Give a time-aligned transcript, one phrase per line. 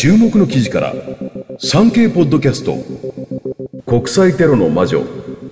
[0.00, 0.94] 注目の記事から
[1.58, 2.76] 産経ポッドキャスト
[3.84, 5.02] 国際テロの魔女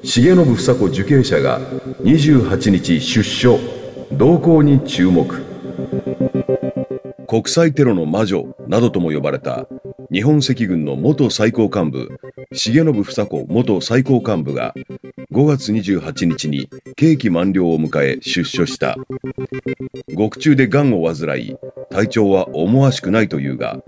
[0.04, 1.58] 重信房子受刑者が
[2.04, 3.58] 28日出所
[4.12, 5.26] 動向に注目。
[7.26, 9.66] 国際テロの魔女などとも呼ばれた
[10.12, 12.20] 日本赤軍の元最高幹部
[12.52, 14.74] 重信房子元最高幹部が
[15.32, 18.96] 5月28日に刑期満了を迎え出所した。
[20.14, 21.56] 獄中で癌を患い
[21.90, 23.82] 体調は思わしくないというが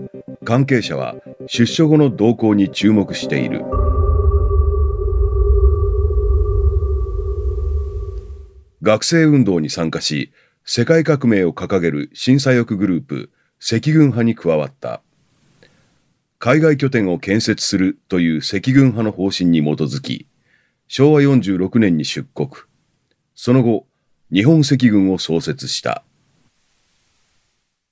[0.49, 1.13] 関係者は
[1.45, 3.63] 出所後の動向に注目している。
[8.81, 10.33] 学生運動に参加し
[10.65, 13.29] 世界革命を掲げる新左翼グループ
[13.61, 15.03] 赤軍派に加わった。
[16.39, 20.25] 海外拠点を建設するという赤軍派の方針に基づき
[20.87, 22.49] 昭和46年に出国。
[23.35, 23.85] その後
[24.33, 26.03] 日本赤軍を創設した。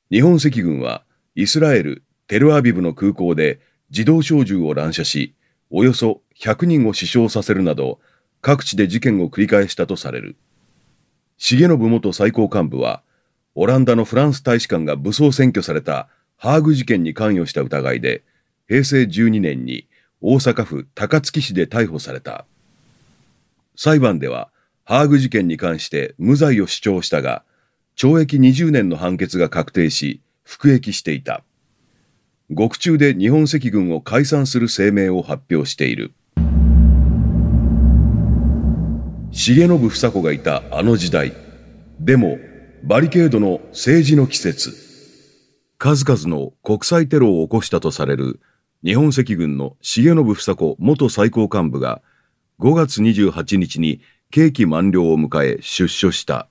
[0.10, 1.04] 日本赤軍は
[1.36, 5.34] イスラエルテルアビブの空港で自動小銃を乱射し、
[5.70, 8.00] およそ100人を死傷させるなど、
[8.42, 10.36] 各地で事件を繰り返したとされる。
[11.38, 13.02] 重信元最高幹部は、
[13.56, 18.24] オランダのフランス大使館が武装占拠されたハーグ事件に関与した疑いで、
[18.68, 19.88] 平成12年に
[20.22, 22.46] 大阪府高槻市で逮捕された。
[23.76, 24.50] 裁判では、
[24.84, 27.44] ハーグ事件に関して無罪を主張したが、
[27.98, 31.44] 懲役20年の判決が確定し、服役していた。
[32.50, 36.14] 獄中で日本赤軍を解散する声明を発表している。
[39.32, 41.34] 重信房子がいたあの時代。
[42.00, 42.38] でも
[42.84, 44.74] バリケードの政治の季節。
[45.78, 48.40] 数々の国際テロを起こしたとされる
[48.82, 52.02] 日本赤軍の重信房子元最高幹部が
[52.62, 54.00] 5月28日に
[54.32, 56.48] 刑期満了を迎え出所した。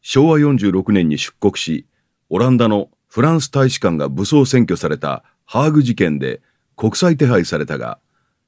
[0.00, 1.86] 昭和46年に出国し
[2.28, 6.40] オランダのフランス大使館が武装占拠されたハーグ事件で
[6.76, 7.98] 国際手配されたが、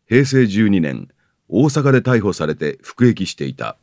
[0.09, 1.09] 平成12年、
[1.49, 3.77] 大阪で逮捕されて服役していた。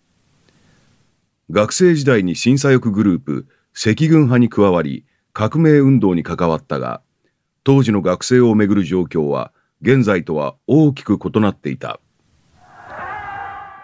[1.52, 7.02] 学生時代に審査翼グループ、赤軍派に加わり、革命運動に関わったが、
[7.66, 12.00] 当時の学生をめぐる状況は、現在とは大きく異なっていた。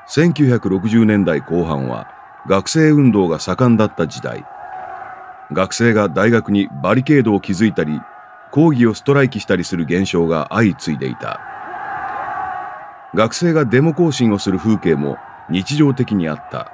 [0.08, 2.08] 1960年代後半は、
[2.48, 4.46] 学生運動が盛んだった時代。
[5.52, 8.02] 学生が大学にバリケードを築いたり
[8.52, 11.42] 講義をストライキしたりする現象が相次いでいた。
[13.14, 15.18] 学生がデモ行進をする風景も
[15.50, 16.72] 日常的にあった。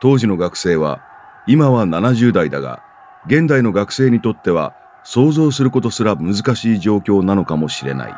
[0.00, 1.00] 当時の学生は
[1.46, 2.82] 今は70代だが
[3.26, 8.14] 現代の学生にとっては想像することすら難しい状況なのかもしれない。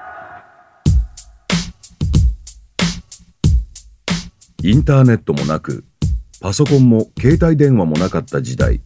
[4.63, 5.85] インターネットもなく
[6.41, 8.81] パソコンも携帯電話もなかった時代。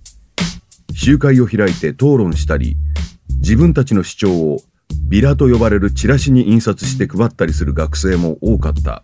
[0.94, 2.76] 集会を開いて討論したり、
[3.40, 4.58] 自分たちの主張を
[5.08, 9.02] ビラと呼ばれるチラシに印刷して配ったりする学生も多かった。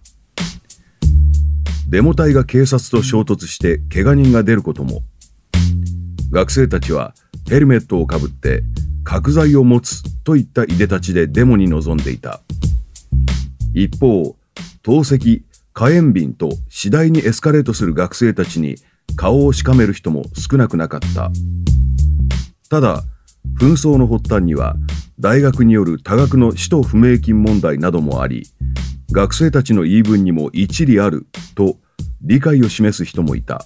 [1.89, 5.03] デモ隊が警察と衝突して怪我人が出ることも。
[6.31, 7.15] 学生たちは
[7.49, 8.63] ヘルメットをかぶって
[9.05, 12.43] 角材を持つといったいでたちでデモに臨んでいた。
[13.73, 14.37] 一方、
[14.83, 15.43] 透析、
[15.73, 18.77] 火炎瓶と次第にエスカレートする学生たちに
[19.15, 21.31] 顔をしかめる人も少なくなかった。
[22.69, 23.05] ただ、
[23.61, 24.77] 紛争の発端には
[25.19, 28.47] 大学による多額の使途不明金問題などもあり、
[29.13, 31.77] 学生たちの言い分にも一理あると
[32.23, 33.65] 理解を示す人もいた。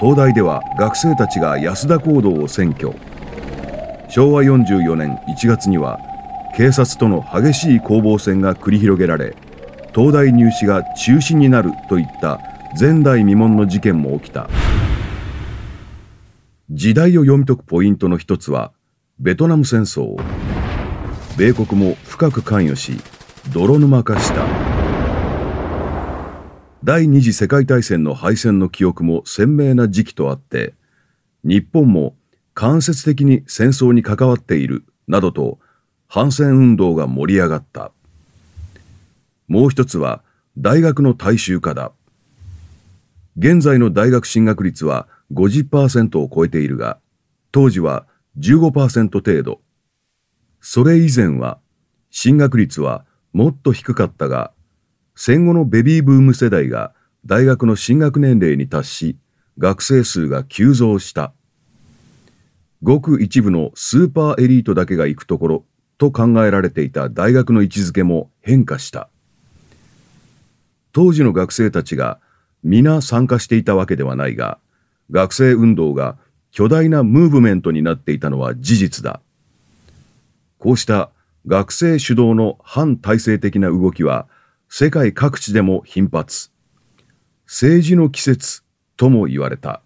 [0.00, 2.94] 東大では学生たちが安田講堂を占拠。
[4.08, 6.00] 昭和44年1月には
[6.56, 9.36] 警察との激しい攻防戦が繰り広げられ、
[9.94, 12.40] 東大入試が中止になるといった
[12.78, 14.48] 前代未聞の事件も起きた。
[16.70, 18.72] 時代を読み解くポイントの一つは、
[19.18, 20.16] ベトナム戦争。
[21.38, 23.00] 米国も深く関与し、
[23.52, 24.44] 泥沼化した。
[26.84, 30.74] 第二次世界大戦の敗戦の記憶も鮮明な時期とあって、
[31.42, 32.14] 日本も
[32.54, 35.58] 間接的に戦争に関わっている、などと
[36.06, 37.92] 反戦運動が盛り上がった。
[39.48, 40.22] もう一つは
[40.56, 41.92] 大学の大衆化だ。
[43.36, 46.98] 現在の大学進学率は50%を超えているが、
[47.50, 48.06] 当時は
[48.38, 49.60] 15%程度。
[50.60, 51.58] それ以前は、
[52.10, 54.52] 進学率はもっと低かったが、
[55.14, 56.94] 戦後のベビーブーム世代が
[57.24, 59.16] 大学の進学年齢に達し、
[59.58, 61.32] 学生数が急増した。
[62.82, 65.64] ごく一部のスーパーエリートだけが行くところ
[65.98, 69.10] と考えられていた大学の位置づけも変化した。
[70.98, 72.18] 当時の学生たちが
[72.64, 74.58] 皆参加していたわけではないが、
[75.12, 76.16] 学生運動が
[76.50, 79.20] 巨大なムーブメントになっていたのは事実だ。
[80.58, 81.10] こうした
[81.46, 84.26] 学生主導の反体制的な動きは
[84.68, 86.50] 世界各地でも頻発。
[87.46, 88.64] 政治の季節
[88.96, 89.82] とも言われた。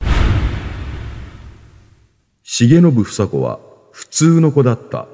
[2.43, 3.61] 重信房子は
[3.91, 5.07] 普通の子だった。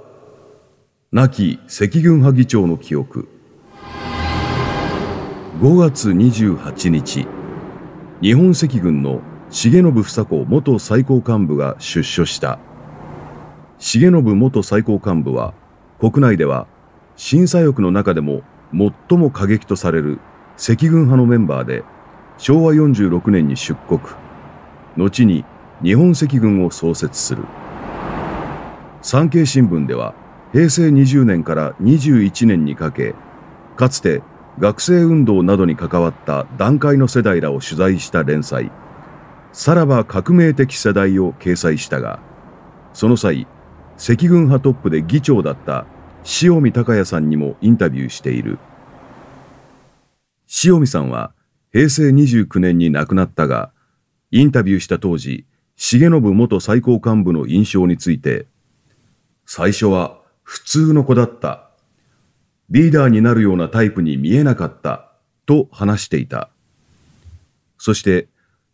[1.11, 3.38] 亡き赤軍派議長の記憶。
[5.61, 7.27] 5月28日、
[8.23, 9.21] 日本赤軍の
[9.51, 12.61] 重信房子元最高幹部が出所した。
[13.81, 15.55] 重信元最高幹部は、
[15.99, 16.69] 国内では
[17.17, 18.43] 審査欲の中でも
[19.09, 20.21] 最も過激とされる
[20.57, 21.83] 赤軍派のメンバーで、
[22.37, 23.99] 昭和46年に出国。
[24.97, 25.45] 後に
[25.83, 27.43] 日本赤軍を創設する。
[29.03, 30.15] 産経新聞では、
[30.53, 33.17] 平成20年から21年にかけ、
[33.75, 34.23] かつて
[34.59, 38.73] 学生運動などに関わった団塊の世代らを取材した連載、
[39.53, 42.19] さらば革命的世代を掲載したが、
[42.93, 43.47] その際、
[43.97, 45.87] 赤軍派トップで議長だった
[46.43, 48.59] 塩見隆也さんにもインタビューしている。
[50.65, 51.33] 塩見さんは
[51.73, 53.71] 平成29年に亡くなったが、
[54.31, 55.47] インタビューした当時、
[55.77, 58.47] 重信元最高幹部の印象について、
[59.47, 61.68] 最初は普通の子だった。
[62.71, 65.09] リーダーになるようなタイプに見えなかった。
[65.47, 66.51] と話していた。
[67.79, 68.29] そして、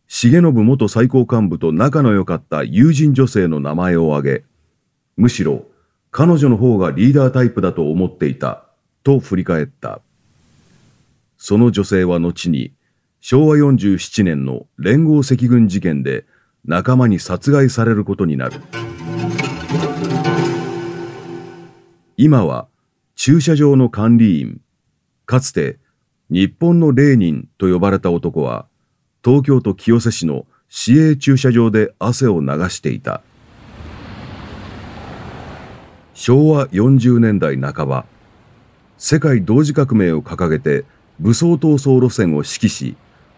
[0.09, 4.45] 重信元最高幹部と仲の良かった友人女性の名前を挙げ、
[5.17, 5.65] むしろ
[6.11, 8.65] 彼女の方がリーダータイプだと思っていた、
[9.05, 10.01] と振り返った。
[11.39, 12.73] その女性は後に、
[13.21, 16.27] 昭和47年の連合赤軍事件で
[16.65, 18.61] 仲間に殺害されることになる。
[22.17, 22.69] 今は
[23.17, 24.61] 駐車場の管理員、
[25.25, 25.79] かつて
[26.31, 28.67] 日本のレーニンと呼ばれた男は、
[29.25, 33.23] 東京都清瀬市の市営駐車場で汗を流していた。
[36.13, 38.05] 昭和40年代半ば、
[38.99, 40.85] 世界同時革命を掲げて
[41.21, 42.97] 武装闘争路線を指揮し、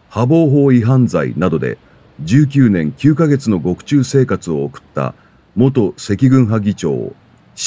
[0.08, 1.78] 破防法違反罪などで
[2.24, 5.14] 19年9ヶ月の獄中生活を送った
[5.54, 7.14] 元赤軍派議長、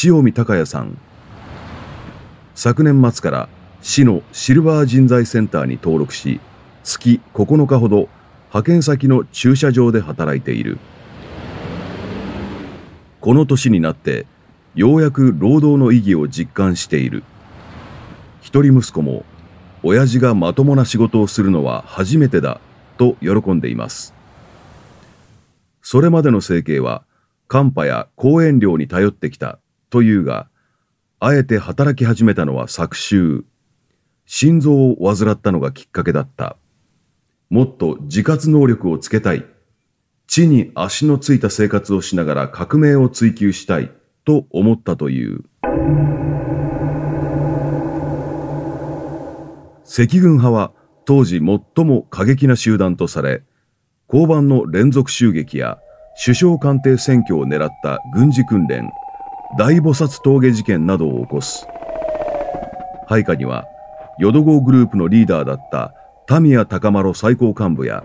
[0.03, 0.97] 塩見隆也さん。
[2.61, 3.47] 昨年末から
[3.81, 6.41] 市のシルバー人材センターに登録し、
[6.83, 8.09] 月9日ほど
[8.49, 10.77] 派遣先の駐車場で働いている。
[13.21, 14.25] この年になって
[14.75, 17.23] ようやく労働の意義を実感している。
[18.41, 19.23] 一人息子も
[19.81, 22.59] 親父がまともな仕事をするのは初めてだ
[22.97, 24.13] と喜んでいます。
[25.81, 27.05] それまでの生計は、
[27.47, 29.59] カンパや講演料に頼ってきた
[29.89, 30.49] というが、
[31.21, 33.43] あえて働き始めたのは昨秋。
[34.25, 36.55] 心臓を患ったのがきっかけだった。
[37.49, 39.45] もっと自活能力をつけたい。
[40.27, 43.91] 地に足のついた生活をしながら革命を追求したい
[44.23, 45.43] と思ったという。
[49.83, 50.71] 赤軍派は
[51.03, 53.43] 当時最も過激な集団とされ、
[54.07, 55.79] 交番の連続襲撃や
[56.23, 58.89] 首相官邸選挙を狙った軍事訓練、
[59.57, 61.65] 大菩薩峠事件などを起こす。
[63.07, 63.65] 配下には、
[64.19, 65.93] 淀号グループのリーダーだった
[66.27, 68.03] 田宮高丸最高幹部や、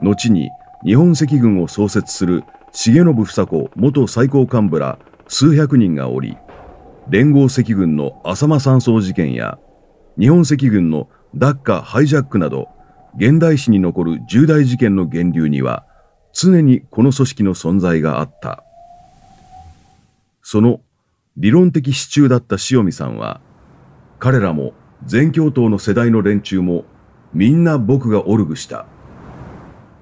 [0.00, 0.50] 後に
[0.84, 6.36] 日本赤軍を創設する重信房子元最高幹部ら数百人がおり、
[7.08, 9.58] 連合赤軍の浅間山荘事件や、
[10.18, 12.68] 日本赤軍のダッカハイジャックなど、
[13.16, 15.84] 現代史に残る重大事件の源流には、
[16.32, 18.64] 常にこの組織の存在があった。
[20.42, 20.80] その
[21.36, 23.40] 理論的支柱だった塩見さんは、
[24.20, 24.72] 彼らも
[25.04, 26.84] 全教頭の世代の連中も
[27.32, 28.86] みんな僕がオルグした。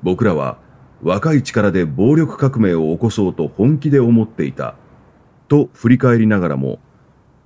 [0.02, 0.58] 僕らは
[1.02, 4.76] 若い力で暴力革命を起こそうと本気で思っていた。
[5.48, 6.80] と振り返りながらも、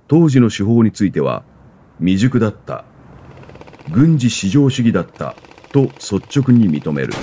[0.07, 1.43] 当時の手法については
[1.99, 2.83] 未熟だった。
[3.89, 5.33] 軍事至上主義だった
[5.71, 7.13] と率直に認める。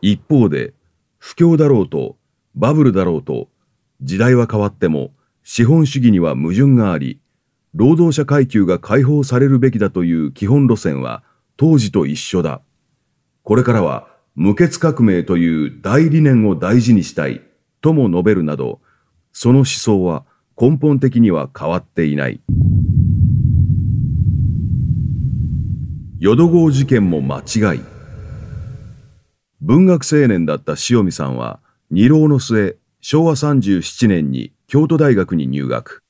[0.00, 0.72] 一方で、
[1.18, 2.16] 不況だろうと、
[2.54, 3.48] バブルだろうと、
[4.02, 5.12] 時代は変わっても
[5.44, 7.20] 資本主義には矛盾があり、
[7.74, 11.22] 労働者階級が解放されるべきだという基本路線は
[11.56, 12.60] 当時と一緒だ。
[13.42, 17.42] これからは無血革命という大理念を大事にしたい
[17.80, 18.80] とも述べるなど、
[19.32, 20.24] その思想は
[20.60, 22.40] 根本的には変わっていない。
[26.18, 27.80] 淀号事件も間違い。
[29.60, 36.04] 文学青年だった塩見さんは、二浪の末、昭和37年に京都大学に入学。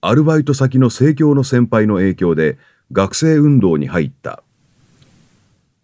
[0.00, 2.56] アルバイト先の政教の先輩の影響で
[2.90, 4.42] 学生運動に入った。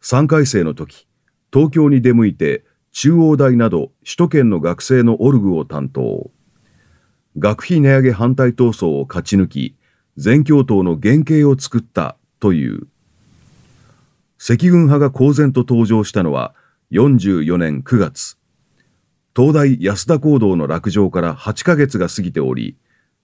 [0.00, 1.06] 3回生の時、
[1.52, 6.30] 東京に出向いて中央大など首都圏の学生のオルグを担当。
[7.36, 9.76] 学費値上げ反対闘争を勝ち抜き、
[10.16, 12.86] 全教頭の原型を作ったという。
[14.38, 16.54] 赤軍派が公然と登場したのは
[16.90, 18.41] 44年9月。
[19.34, 22.76] 東大安田講堂の落城から8ヶ月が過ぎており、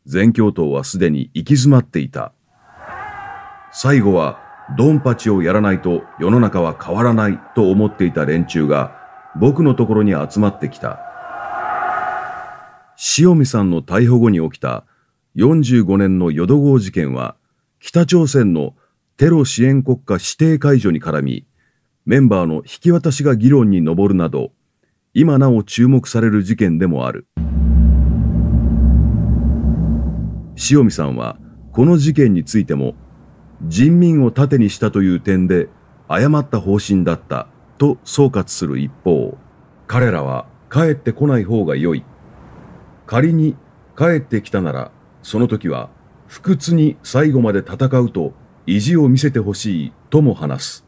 [0.07, 2.33] 全教頭はすでに行き詰まっていた。
[3.73, 4.41] 最後は
[4.79, 8.97] ドンパチをやらないと世の中は変わらないと思っていた連中が
[9.39, 10.99] 僕のところに集まってきた。
[13.19, 14.85] 塩見さんの逮捕後に起きた
[15.37, 17.37] 45年の淀号事件は
[17.81, 18.75] 北朝鮮の
[19.19, 21.47] テロ支援国家指定解除に絡み
[22.07, 24.53] メンバーの引き渡しが議論に上るなど
[25.21, 27.27] 今なお注目される事件でもある。
[30.71, 31.37] 塩見さんは
[31.73, 32.95] この事件についても
[33.67, 35.71] 人民を盾にしたという点で
[36.07, 37.49] 誤った方針だった
[37.79, 39.37] と総括する一方、
[39.89, 42.05] 彼らは帰ってこない方が良い。
[43.05, 43.57] 仮に
[43.97, 44.93] 帰ってきたなら、
[45.25, 45.91] その時は
[46.29, 48.35] 不屈に最後まで戦うと
[48.67, 50.88] 意地を見せてほしいとも話す。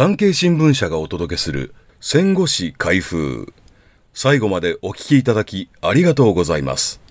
[0.00, 3.52] 産経新聞社がお届けする戦後史開封。
[4.14, 7.02] 最後までお聞きいただきありがとうございます。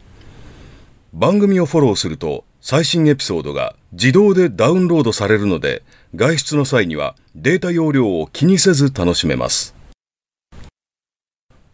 [1.13, 5.83] 番組をフォローすると最新エピソードが自動でダウンロードされるので
[6.15, 9.75] 外出の際にはデータ容量を気にせず楽しめます。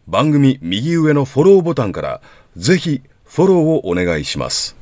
[0.07, 2.21] 番組右上のフォローボタンから
[2.57, 4.75] ぜひフォローをお願いします。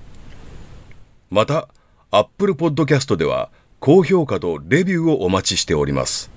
[1.29, 1.67] また、
[2.09, 3.51] Apple Podcast では
[3.85, 6.31] 高評価とレビューをお待ちしております。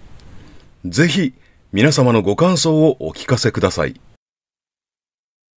[0.84, 1.32] ぜひ
[1.70, 3.94] 皆様のご感想をお聞かせください。